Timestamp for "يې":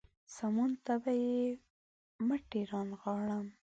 1.23-1.39